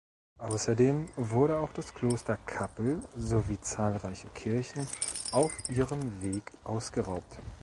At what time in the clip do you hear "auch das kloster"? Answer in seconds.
1.59-2.35